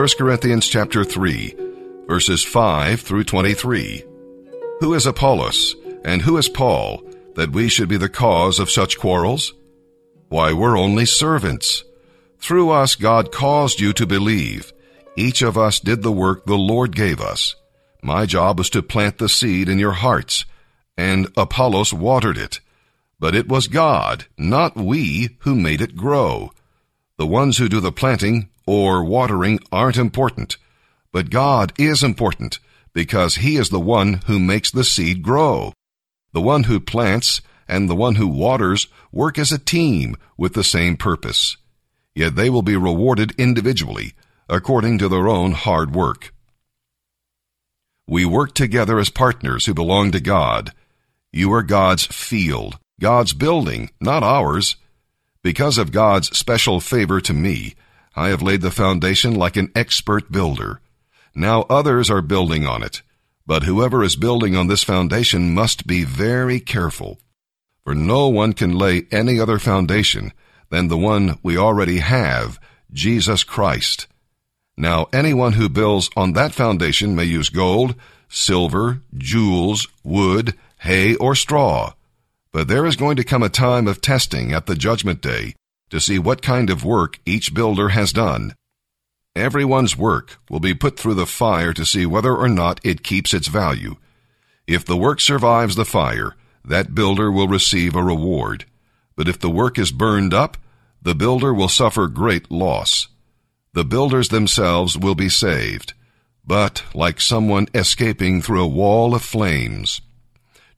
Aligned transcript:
1 0.00 0.08
Corinthians 0.16 0.66
chapter 0.66 1.04
3, 1.04 1.54
verses 2.08 2.42
5 2.42 3.02
through 3.02 3.22
23. 3.22 4.02
Who 4.80 4.94
is 4.94 5.04
Apollos, 5.04 5.76
and 6.06 6.22
who 6.22 6.38
is 6.38 6.48
Paul, 6.48 7.02
that 7.34 7.52
we 7.52 7.68
should 7.68 7.90
be 7.90 7.98
the 7.98 8.08
cause 8.08 8.58
of 8.58 8.70
such 8.70 8.98
quarrels? 8.98 9.52
Why, 10.30 10.54
we're 10.54 10.78
only 10.78 11.04
servants. 11.04 11.84
Through 12.38 12.70
us 12.70 12.94
God 12.94 13.30
caused 13.30 13.78
you 13.78 13.92
to 13.92 14.06
believe. 14.06 14.72
Each 15.16 15.42
of 15.42 15.58
us 15.58 15.78
did 15.78 16.02
the 16.02 16.10
work 16.10 16.46
the 16.46 16.56
Lord 16.56 16.96
gave 16.96 17.20
us. 17.20 17.54
My 18.02 18.24
job 18.24 18.56
was 18.56 18.70
to 18.70 18.82
plant 18.82 19.18
the 19.18 19.28
seed 19.28 19.68
in 19.68 19.78
your 19.78 19.92
hearts, 19.92 20.46
and 20.96 21.28
Apollos 21.36 21.92
watered 21.92 22.38
it. 22.38 22.60
But 23.18 23.34
it 23.34 23.48
was 23.48 23.68
God, 23.68 24.24
not 24.38 24.76
we, 24.76 25.36
who 25.40 25.54
made 25.54 25.82
it 25.82 25.94
grow. 25.94 26.52
The 27.20 27.26
ones 27.26 27.58
who 27.58 27.68
do 27.68 27.80
the 27.80 27.92
planting 27.92 28.48
or 28.66 29.04
watering 29.04 29.60
aren't 29.70 29.98
important, 29.98 30.56
but 31.12 31.28
God 31.28 31.70
is 31.78 32.02
important 32.02 32.58
because 32.94 33.34
He 33.34 33.56
is 33.56 33.68
the 33.68 33.78
one 33.78 34.22
who 34.24 34.40
makes 34.40 34.70
the 34.70 34.84
seed 34.84 35.22
grow. 35.22 35.74
The 36.32 36.40
one 36.40 36.62
who 36.62 36.80
plants 36.80 37.42
and 37.68 37.90
the 37.90 37.94
one 37.94 38.14
who 38.14 38.26
waters 38.26 38.86
work 39.12 39.38
as 39.38 39.52
a 39.52 39.58
team 39.58 40.16
with 40.38 40.54
the 40.54 40.64
same 40.64 40.96
purpose. 40.96 41.58
Yet 42.14 42.36
they 42.36 42.48
will 42.48 42.62
be 42.62 42.74
rewarded 42.74 43.32
individually 43.36 44.14
according 44.48 44.96
to 44.96 45.08
their 45.10 45.28
own 45.28 45.52
hard 45.52 45.94
work. 45.94 46.32
We 48.08 48.24
work 48.24 48.54
together 48.54 48.98
as 48.98 49.10
partners 49.10 49.66
who 49.66 49.74
belong 49.74 50.10
to 50.12 50.20
God. 50.20 50.72
You 51.34 51.52
are 51.52 51.62
God's 51.62 52.06
field, 52.06 52.78
God's 52.98 53.34
building, 53.34 53.90
not 54.00 54.22
ours. 54.22 54.76
Because 55.42 55.78
of 55.78 55.92
God's 55.92 56.36
special 56.36 56.80
favor 56.80 57.20
to 57.22 57.32
me, 57.32 57.74
I 58.14 58.28
have 58.28 58.42
laid 58.42 58.60
the 58.60 58.70
foundation 58.70 59.34
like 59.34 59.56
an 59.56 59.72
expert 59.74 60.30
builder. 60.30 60.80
Now 61.34 61.62
others 61.70 62.10
are 62.10 62.20
building 62.20 62.66
on 62.66 62.82
it, 62.82 63.00
but 63.46 63.62
whoever 63.62 64.02
is 64.02 64.16
building 64.16 64.54
on 64.54 64.66
this 64.66 64.84
foundation 64.84 65.54
must 65.54 65.86
be 65.86 66.04
very 66.04 66.60
careful. 66.60 67.18
For 67.84 67.94
no 67.94 68.28
one 68.28 68.52
can 68.52 68.76
lay 68.76 69.06
any 69.10 69.40
other 69.40 69.58
foundation 69.58 70.32
than 70.68 70.88
the 70.88 70.98
one 70.98 71.38
we 71.42 71.56
already 71.56 72.00
have, 72.00 72.60
Jesus 72.92 73.42
Christ. 73.42 74.06
Now 74.76 75.08
anyone 75.12 75.54
who 75.54 75.68
builds 75.68 76.10
on 76.16 76.34
that 76.34 76.52
foundation 76.52 77.16
may 77.16 77.24
use 77.24 77.48
gold, 77.48 77.94
silver, 78.28 79.00
jewels, 79.16 79.88
wood, 80.04 80.54
hay, 80.80 81.14
or 81.16 81.34
straw. 81.34 81.94
But 82.52 82.68
there 82.68 82.86
is 82.86 82.96
going 82.96 83.16
to 83.16 83.24
come 83.24 83.42
a 83.42 83.48
time 83.48 83.86
of 83.86 84.00
testing 84.00 84.52
at 84.52 84.66
the 84.66 84.74
judgment 84.74 85.20
day 85.20 85.54
to 85.90 86.00
see 86.00 86.18
what 86.18 86.42
kind 86.42 86.70
of 86.70 86.84
work 86.84 87.20
each 87.24 87.54
builder 87.54 87.90
has 87.90 88.12
done. 88.12 88.54
Everyone's 89.36 89.96
work 89.96 90.38
will 90.48 90.58
be 90.58 90.74
put 90.74 90.98
through 90.98 91.14
the 91.14 91.26
fire 91.26 91.72
to 91.72 91.86
see 91.86 92.06
whether 92.06 92.34
or 92.34 92.48
not 92.48 92.80
it 92.82 93.04
keeps 93.04 93.32
its 93.32 93.46
value. 93.46 93.96
If 94.66 94.84
the 94.84 94.96
work 94.96 95.20
survives 95.20 95.76
the 95.76 95.84
fire, 95.84 96.36
that 96.64 96.94
builder 96.94 97.30
will 97.30 97.48
receive 97.48 97.94
a 97.94 98.02
reward. 98.02 98.64
But 99.16 99.28
if 99.28 99.38
the 99.38 99.50
work 99.50 99.78
is 99.78 99.92
burned 99.92 100.34
up, 100.34 100.56
the 101.02 101.14
builder 101.14 101.54
will 101.54 101.68
suffer 101.68 102.08
great 102.08 102.50
loss. 102.50 103.08
The 103.72 103.84
builders 103.84 104.28
themselves 104.28 104.98
will 104.98 105.14
be 105.14 105.28
saved, 105.28 105.94
but 106.44 106.82
like 106.94 107.20
someone 107.20 107.68
escaping 107.72 108.42
through 108.42 108.64
a 108.64 108.68
wall 108.68 109.14
of 109.14 109.22
flames. 109.22 110.00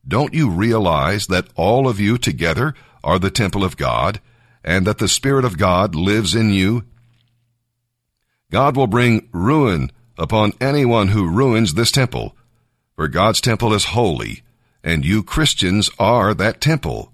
Don't 0.07 0.35
you 0.35 0.51
realize 0.51 1.29
that 1.29 1.49
all 1.55 1.89
of 1.89 2.01
you 2.01 2.19
together 2.19 2.75
are 3.05 3.19
the 3.19 3.31
temple 3.31 3.65
of 3.65 3.77
God, 3.77 4.21
and 4.65 4.87
that 4.87 4.99
the 4.99 5.09
Spirit 5.09 5.45
of 5.45 5.59
God 5.59 5.95
lives 5.95 6.35
in 6.35 6.51
you? 6.51 6.85
God 8.51 8.77
will 8.77 8.87
bring 8.87 9.29
ruin 9.33 9.91
upon 10.19 10.53
anyone 10.61 11.09
who 11.09 11.31
ruins 11.31 11.75
this 11.75 11.91
temple, 11.91 12.37
for 12.97 13.09
God's 13.09 13.41
temple 13.41 13.73
is 13.73 13.87
holy, 13.87 14.43
and 14.85 15.05
you 15.05 15.23
Christians 15.23 15.89
are 15.99 16.35
that 16.35 16.61
temple. 16.61 17.13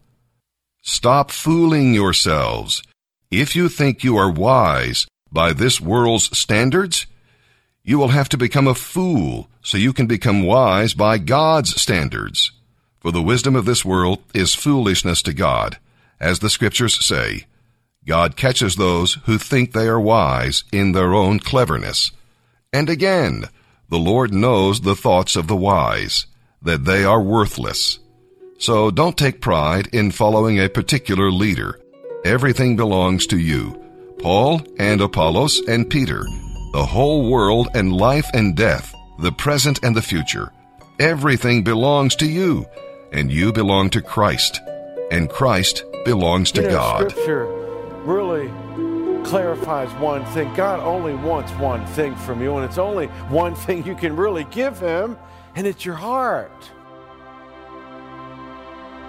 Stop 0.83 1.31
fooling 1.31 1.95
yourselves. 1.95 2.83
If 3.31 3.55
you 3.55 3.69
think 3.69 4.03
you 4.03 4.17
are 4.17 4.31
wise 4.31 5.07
by 5.31 5.53
this 5.53 5.81
world's 5.81 6.37
standards, 6.37 7.07
you 7.85 7.99
will 7.99 8.09
have 8.09 8.29
to 8.31 8.37
become 8.37 8.67
a 8.67 8.75
fool 8.75 9.49
so 9.63 9.77
you 9.77 9.93
can 9.93 10.07
become 10.07 10.43
wise 10.43 10.95
by 10.95 11.19
God's 11.19 11.81
standards. 11.81 12.53
For 13.01 13.13
the 13.13 13.23
wisdom 13.23 13.55
of 13.55 13.65
this 13.65 13.85
world 13.85 14.23
is 14.35 14.55
foolishness 14.55 15.23
to 15.23 15.33
God, 15.33 15.79
as 16.19 16.41
the 16.41 16.51
scriptures 16.51 17.05
say. 17.05 17.47
God 18.07 18.37
catches 18.37 18.75
those 18.75 19.15
who 19.27 19.39
think 19.39 19.73
they 19.73 19.87
are 19.87 20.01
wise 20.01 20.65
in 20.73 20.93
their 20.93 21.15
own 21.15 21.39
cleverness. 21.39 22.11
And 22.73 22.91
again, 22.91 23.45
the 23.89 23.99
Lord 23.99 24.35
knows 24.35 24.81
the 24.81 24.97
thoughts 24.97 25.37
of 25.37 25.47
the 25.47 25.57
wise, 25.57 26.27
that 26.61 26.85
they 26.85 27.05
are 27.05 27.23
worthless. 27.23 28.01
So 28.59 28.91
don't 28.91 29.17
take 29.17 29.41
pride 29.41 29.89
in 29.93 30.11
following 30.11 30.59
a 30.59 30.69
particular 30.69 31.31
leader. 31.31 31.79
Everything 32.25 32.75
belongs 32.75 33.27
to 33.29 33.39
you. 33.39 33.81
Paul 34.19 34.63
and 34.79 35.01
Apollos 35.01 35.61
and 35.69 35.89
Peter, 35.89 36.25
the 36.73 36.85
whole 36.85 37.31
world 37.31 37.69
and 37.75 37.93
life 37.93 38.29
and 38.35 38.57
death, 38.57 38.93
the 39.21 39.31
present 39.31 39.79
and 39.85 39.95
the 39.95 40.03
future. 40.03 40.51
Everything 40.99 41.63
belongs 41.63 42.17
to 42.17 42.27
you 42.27 42.67
and 43.13 43.31
you 43.31 43.53
belong 43.53 43.91
to 43.91 44.03
Christ, 44.03 44.61
and 45.11 45.29
Christ 45.29 45.85
belongs 46.05 46.53
to 46.53 46.63
you 46.63 46.69
know, 46.69 46.75
God. 46.75 47.11
Scripture 47.11 47.47
really 48.05 48.49
clarifies 49.25 49.91
one 50.01 50.25
thing. 50.27 50.53
God 50.55 50.81
only 50.81 51.15
wants 51.15 51.53
one 51.53 51.85
thing 51.89 52.15
from 52.17 52.43
you, 52.43 52.57
and 52.57 52.65
it's 52.65 52.79
only 52.79 53.07
one 53.29 53.55
thing 53.55 53.85
you 53.85 53.95
can 53.95 54.17
really 54.17 54.45
give 54.45 54.79
Him, 54.79 55.19
and 55.55 55.67
it's 55.67 55.85
your 55.85 55.97
heart. 55.97 56.71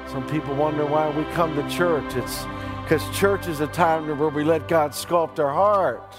Some 0.08 0.28
people 0.28 0.56
wonder 0.56 0.86
why 0.86 1.10
we 1.10 1.24
come 1.34 1.56
to 1.56 1.70
church. 1.70 2.16
It's 2.16 2.46
because 2.84 3.08
church 3.16 3.48
is 3.48 3.60
a 3.60 3.68
time 3.68 4.08
where 4.18 4.30
we 4.30 4.44
let 4.44 4.68
God 4.68 4.92
sculpt 4.92 5.38
our 5.38 5.54
heart. 5.54 6.16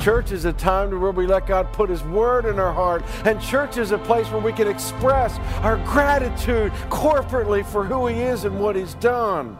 Church 0.00 0.30
is 0.30 0.44
a 0.44 0.52
time 0.52 1.00
where 1.00 1.10
we 1.10 1.26
let 1.26 1.46
God 1.46 1.72
put 1.72 1.90
His 1.90 2.02
Word 2.04 2.44
in 2.44 2.58
our 2.58 2.72
heart. 2.72 3.02
And 3.24 3.40
church 3.40 3.76
is 3.76 3.90
a 3.90 3.98
place 3.98 4.30
where 4.30 4.40
we 4.40 4.52
can 4.52 4.68
express 4.68 5.38
our 5.62 5.78
gratitude 5.86 6.72
corporately 6.90 7.64
for 7.64 7.84
who 7.84 8.06
He 8.06 8.20
is 8.20 8.44
and 8.44 8.60
what 8.60 8.76
He's 8.76 8.94
done. 8.94 9.58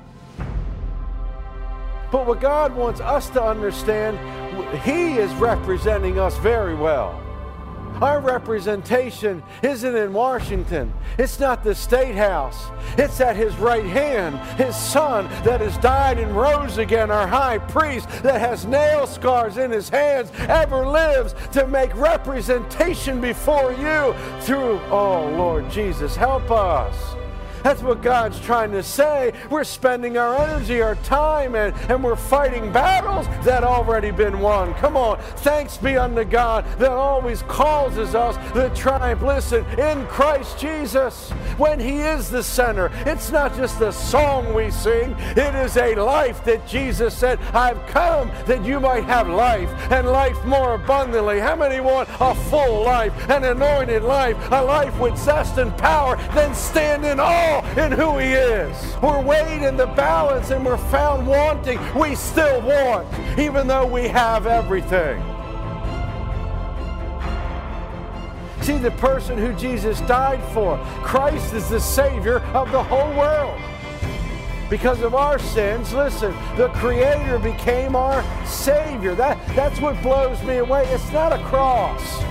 But 2.12 2.26
what 2.26 2.40
God 2.40 2.74
wants 2.74 3.00
us 3.00 3.28
to 3.30 3.42
understand, 3.42 4.18
He 4.82 5.16
is 5.16 5.32
representing 5.34 6.18
us 6.18 6.36
very 6.38 6.74
well. 6.74 7.20
Our 8.02 8.20
representation 8.20 9.42
isn't 9.62 9.96
in 9.96 10.12
Washington. 10.12 10.92
It's 11.18 11.40
not 11.40 11.64
the 11.64 11.74
State 11.74 12.14
House. 12.14 12.66
It's 12.98 13.20
at 13.20 13.36
His 13.36 13.56
right 13.56 13.86
hand. 13.86 14.38
His 14.58 14.76
Son 14.76 15.26
that 15.44 15.60
has 15.60 15.78
died 15.78 16.18
and 16.18 16.36
rose 16.36 16.78
again, 16.78 17.10
our 17.10 17.26
high 17.26 17.58
priest 17.58 18.08
that 18.22 18.40
has 18.40 18.66
nail 18.66 19.06
scars 19.06 19.56
in 19.56 19.70
his 19.70 19.88
hands, 19.88 20.30
ever 20.40 20.86
lives 20.86 21.34
to 21.52 21.66
make 21.66 21.94
representation 21.94 23.20
before 23.20 23.72
you 23.72 24.14
through, 24.40 24.80
oh 24.90 25.28
Lord 25.36 25.70
Jesus, 25.70 26.16
help 26.16 26.50
us. 26.50 27.16
That's 27.66 27.82
what 27.82 28.00
God's 28.00 28.38
trying 28.38 28.70
to 28.70 28.82
say. 28.84 29.32
We're 29.50 29.64
spending 29.64 30.16
our 30.16 30.36
energy, 30.36 30.80
our 30.80 30.94
time, 30.94 31.56
and, 31.56 31.74
and 31.90 32.04
we're 32.04 32.14
fighting 32.14 32.70
battles 32.70 33.26
that 33.44 33.64
already 33.64 34.12
been 34.12 34.38
won. 34.38 34.72
Come 34.74 34.96
on. 34.96 35.18
Thanks 35.38 35.76
be 35.76 35.96
unto 35.96 36.22
God 36.22 36.64
that 36.78 36.92
always 36.92 37.42
causes 37.42 38.14
us 38.14 38.36
to 38.52 38.70
triumph. 38.72 39.20
Listen, 39.20 39.64
in 39.80 40.06
Christ 40.06 40.60
Jesus, 40.60 41.30
when 41.58 41.80
He 41.80 42.02
is 42.02 42.30
the 42.30 42.44
center, 42.44 42.92
it's 43.04 43.32
not 43.32 43.56
just 43.56 43.80
a 43.80 43.92
song 43.92 44.54
we 44.54 44.70
sing, 44.70 45.16
it 45.18 45.56
is 45.56 45.76
a 45.76 45.96
life 45.96 46.44
that 46.44 46.68
Jesus 46.68 47.18
said, 47.18 47.40
I've 47.52 47.84
come 47.88 48.30
that 48.46 48.64
you 48.64 48.78
might 48.78 49.02
have 49.06 49.26
life 49.28 49.70
and 49.90 50.06
life 50.06 50.44
more 50.44 50.74
abundantly. 50.74 51.40
How 51.40 51.56
many 51.56 51.80
want 51.80 52.08
a 52.20 52.32
full 52.32 52.84
life, 52.84 53.28
an 53.28 53.42
anointed 53.42 54.04
life, 54.04 54.36
a 54.52 54.62
life 54.62 54.96
with 55.00 55.18
zest 55.18 55.58
and 55.58 55.76
power? 55.76 56.14
Then 56.32 56.54
stand 56.54 57.04
in 57.04 57.18
awe 57.18 57.55
in 57.76 57.92
who 57.92 58.18
He 58.18 58.32
is. 58.32 58.96
We're 59.02 59.22
weighed 59.22 59.62
in 59.62 59.76
the 59.76 59.86
balance 59.86 60.50
and 60.50 60.64
we're 60.64 60.76
found 60.76 61.26
wanting. 61.26 61.78
We 61.94 62.14
still 62.14 62.60
want, 62.62 63.06
even 63.38 63.66
though 63.66 63.86
we 63.86 64.08
have 64.08 64.46
everything. 64.46 65.22
See, 68.62 68.78
the 68.78 68.90
person 68.92 69.38
who 69.38 69.52
Jesus 69.52 70.00
died 70.02 70.42
for, 70.52 70.76
Christ 71.02 71.54
is 71.54 71.68
the 71.68 71.78
Savior 71.78 72.40
of 72.52 72.72
the 72.72 72.82
whole 72.82 73.16
world. 73.16 73.60
Because 74.68 75.02
of 75.02 75.14
our 75.14 75.38
sins, 75.38 75.92
listen, 75.92 76.34
the 76.56 76.68
Creator 76.70 77.38
became 77.38 77.94
our 77.94 78.24
Savior. 78.44 79.14
That, 79.14 79.38
that's 79.54 79.80
what 79.80 80.00
blows 80.02 80.42
me 80.42 80.56
away. 80.56 80.84
It's 80.88 81.12
not 81.12 81.32
a 81.32 81.38
cross. 81.44 82.24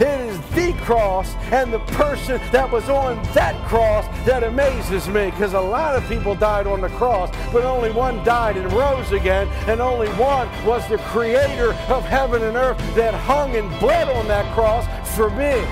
It 0.00 0.20
is 0.28 0.38
the 0.50 0.72
cross 0.82 1.34
and 1.52 1.72
the 1.72 1.78
person 1.78 2.40
that 2.50 2.70
was 2.70 2.88
on 2.88 3.22
that 3.32 3.54
cross 3.68 4.06
that 4.26 4.42
amazes 4.42 5.06
me 5.08 5.30
because 5.30 5.52
a 5.54 5.60
lot 5.60 5.94
of 5.94 6.06
people 6.08 6.34
died 6.34 6.66
on 6.66 6.80
the 6.80 6.88
cross, 6.90 7.30
but 7.52 7.64
only 7.64 7.92
one 7.92 8.24
died 8.24 8.56
and 8.56 8.72
rose 8.72 9.12
again, 9.12 9.46
and 9.68 9.80
only 9.80 10.08
one 10.14 10.48
was 10.66 10.86
the 10.88 10.98
creator 10.98 11.72
of 11.88 12.04
heaven 12.04 12.42
and 12.42 12.56
earth 12.56 12.78
that 12.96 13.14
hung 13.14 13.54
and 13.54 13.70
bled 13.78 14.08
on 14.08 14.26
that 14.26 14.52
cross 14.52 14.86
for 15.16 15.30
me. 15.30 15.62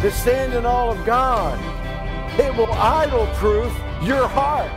To 0.00 0.10
stand 0.10 0.52
in 0.54 0.66
all 0.66 0.90
of 0.90 1.04
God, 1.06 1.58
it 2.38 2.54
will 2.56 2.72
idol 2.72 3.26
proof 3.34 3.72
your 4.02 4.26
heart. 4.26 4.70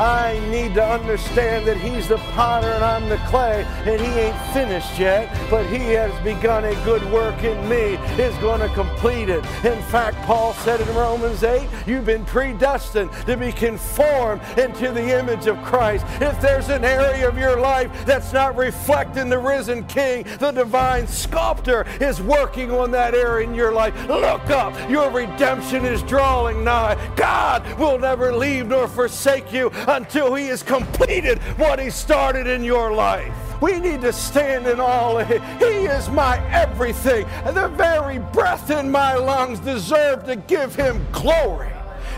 I 0.00 0.40
need 0.48 0.72
to 0.76 0.82
understand 0.82 1.68
that 1.68 1.76
He's 1.76 2.08
the 2.08 2.16
potter 2.32 2.68
and 2.68 2.82
I'm 2.82 3.06
the 3.10 3.18
clay, 3.28 3.64
and 3.84 4.00
He 4.00 4.06
ain't 4.06 4.52
finished 4.54 4.98
yet, 4.98 5.28
but 5.50 5.66
He 5.66 5.90
has 5.90 6.10
begun 6.24 6.64
a 6.64 6.74
good 6.86 7.04
work 7.12 7.44
in 7.44 7.68
me, 7.68 7.98
is 8.16 8.34
going 8.38 8.60
to 8.60 8.74
complete 8.74 9.28
it. 9.28 9.44
In 9.62 9.82
fact, 9.90 10.16
Paul 10.22 10.54
said 10.54 10.80
in 10.80 10.88
Romans 10.94 11.42
8, 11.42 11.68
You've 11.86 12.06
been 12.06 12.24
predestined 12.24 13.12
to 13.26 13.36
be 13.36 13.52
conformed 13.52 14.40
into 14.56 14.90
the 14.90 15.18
image 15.18 15.46
of 15.46 15.62
Christ. 15.62 16.06
If 16.18 16.40
there's 16.40 16.70
an 16.70 16.82
area 16.82 17.28
of 17.28 17.36
your 17.36 17.60
life 17.60 17.90
that's 18.06 18.32
not 18.32 18.56
reflecting 18.56 19.28
the 19.28 19.38
risen 19.38 19.84
King, 19.84 20.24
the 20.38 20.50
divine 20.50 21.06
sculptor 21.06 21.84
is 22.00 22.22
working 22.22 22.70
on 22.70 22.90
that 22.92 23.14
area 23.14 23.46
in 23.46 23.54
your 23.54 23.72
life. 23.72 23.94
Look 24.08 24.48
up, 24.48 24.74
your 24.88 25.10
redemption 25.10 25.84
is 25.84 26.02
drawing 26.04 26.64
nigh. 26.64 26.96
God 27.16 27.78
will 27.78 27.98
never 27.98 28.34
leave 28.34 28.66
nor 28.66 28.88
forsake 28.88 29.52
you 29.52 29.70
until 29.90 30.34
He 30.34 30.46
has 30.46 30.62
completed 30.62 31.38
what 31.58 31.78
He 31.78 31.90
started 31.90 32.46
in 32.46 32.62
your 32.62 32.92
life. 32.92 33.34
We 33.60 33.78
need 33.78 34.00
to 34.02 34.12
stand 34.12 34.66
in 34.66 34.80
all 34.80 35.18
of 35.18 35.26
Him. 35.26 35.42
He 35.58 35.86
is 35.86 36.08
my 36.08 36.38
everything. 36.50 37.26
And 37.44 37.56
the 37.56 37.68
very 37.68 38.18
breath 38.18 38.70
in 38.70 38.90
my 38.90 39.14
lungs 39.14 39.60
deserve 39.60 40.24
to 40.24 40.36
give 40.36 40.74
Him 40.74 41.04
glory 41.12 41.70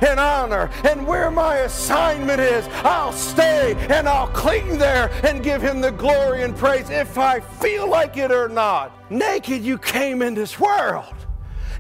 and 0.02 0.18
honor. 0.18 0.70
And 0.84 1.06
where 1.06 1.30
my 1.30 1.58
assignment 1.58 2.40
is, 2.40 2.66
I'll 2.84 3.12
stay 3.12 3.74
and 3.88 4.08
I'll 4.08 4.28
cling 4.28 4.78
there 4.78 5.10
and 5.24 5.42
give 5.42 5.62
him 5.62 5.80
the 5.80 5.92
glory 5.92 6.42
and 6.42 6.56
praise 6.56 6.90
if 6.90 7.18
I 7.18 7.40
feel 7.40 7.88
like 7.88 8.16
it 8.16 8.30
or 8.30 8.48
not. 8.48 9.10
Naked, 9.10 9.62
you 9.62 9.78
came 9.78 10.22
in 10.22 10.34
this 10.34 10.58
world, 10.58 11.14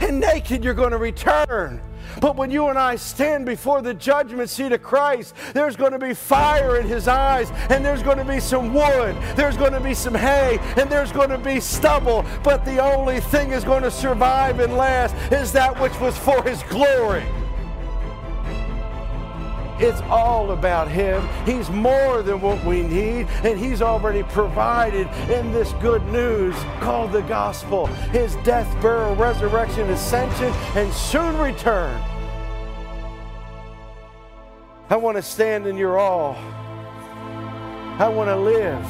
and 0.00 0.20
naked, 0.20 0.64
you're 0.64 0.74
going 0.74 0.92
to 0.92 0.98
return. 0.98 1.80
But 2.20 2.36
when 2.36 2.50
you 2.50 2.68
and 2.68 2.78
I 2.78 2.96
stand 2.96 3.46
before 3.46 3.82
the 3.82 3.94
judgment 3.94 4.50
seat 4.50 4.72
of 4.72 4.82
Christ, 4.82 5.34
there's 5.54 5.76
going 5.76 5.92
to 5.92 5.98
be 5.98 6.14
fire 6.14 6.78
in 6.78 6.86
his 6.86 7.08
eyes, 7.08 7.50
and 7.70 7.84
there's 7.84 8.02
going 8.02 8.18
to 8.18 8.24
be 8.24 8.40
some 8.40 8.72
wood, 8.72 9.16
there's 9.36 9.56
going 9.56 9.72
to 9.72 9.80
be 9.80 9.94
some 9.94 10.14
hay, 10.14 10.58
and 10.76 10.90
there's 10.90 11.12
going 11.12 11.30
to 11.30 11.38
be 11.38 11.60
stubble. 11.60 12.24
But 12.42 12.64
the 12.64 12.82
only 12.82 13.20
thing 13.20 13.50
is 13.50 13.64
going 13.64 13.82
to 13.82 13.90
survive 13.90 14.60
and 14.60 14.76
last 14.76 15.14
is 15.32 15.52
that 15.52 15.80
which 15.80 15.98
was 16.00 16.16
for 16.16 16.42
his 16.42 16.62
glory. 16.64 17.24
It's 19.82 20.00
all 20.02 20.52
about 20.52 20.86
Him. 20.86 21.28
He's 21.44 21.68
more 21.68 22.22
than 22.22 22.40
what 22.40 22.64
we 22.64 22.82
need, 22.82 23.26
and 23.42 23.58
He's 23.58 23.82
already 23.82 24.22
provided 24.22 25.08
in 25.28 25.50
this 25.50 25.72
good 25.80 26.04
news 26.06 26.54
called 26.78 27.10
the 27.10 27.22
gospel 27.22 27.86
His 28.12 28.36
death, 28.44 28.80
burial, 28.80 29.16
resurrection, 29.16 29.90
ascension, 29.90 30.52
and 30.76 30.92
soon 30.92 31.36
return. 31.36 32.00
I 34.88 34.94
want 34.94 35.16
to 35.16 35.22
stand 35.22 35.66
in 35.66 35.76
your 35.76 35.98
awe. 35.98 36.36
I 37.98 38.08
want 38.08 38.28
to 38.28 38.36
live 38.36 38.86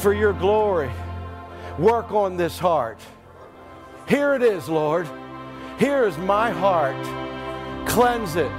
for 0.00 0.12
your 0.12 0.32
glory. 0.32 0.92
Work 1.76 2.12
on 2.12 2.36
this 2.36 2.56
heart. 2.56 3.00
Here 4.06 4.34
it 4.34 4.42
is, 4.42 4.68
Lord. 4.68 5.08
Here 5.80 6.04
is 6.04 6.16
my 6.18 6.50
heart. 6.52 7.04
Cleanse 7.88 8.36
it 8.36 8.52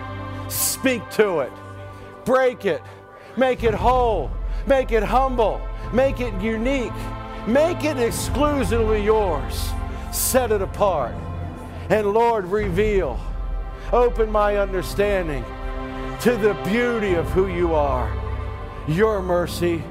Speak 0.79 1.09
to 1.11 1.39
it, 1.39 1.51
break 2.23 2.63
it, 2.63 2.81
make 3.35 3.63
it 3.63 3.73
whole, 3.73 4.31
make 4.65 4.93
it 4.93 5.03
humble, 5.03 5.59
make 5.91 6.21
it 6.21 6.33
unique, 6.41 6.93
make 7.45 7.83
it 7.83 7.97
exclusively 7.97 9.03
yours. 9.03 9.71
Set 10.13 10.53
it 10.53 10.61
apart. 10.61 11.13
And 11.89 12.13
Lord, 12.13 12.45
reveal, 12.45 13.19
open 13.91 14.31
my 14.31 14.55
understanding 14.55 15.43
to 16.21 16.37
the 16.37 16.53
beauty 16.63 17.15
of 17.15 17.29
who 17.31 17.47
you 17.47 17.75
are, 17.75 18.09
your 18.87 19.21
mercy, 19.21 19.83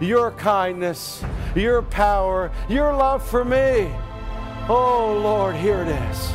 your 0.00 0.32
kindness, 0.32 1.22
your 1.54 1.82
power, 1.82 2.50
your 2.68 2.92
love 2.92 3.24
for 3.24 3.44
me. 3.44 3.94
Oh 4.68 5.20
Lord, 5.22 5.54
here 5.54 5.82
it 5.82 5.88
is. 5.88 6.32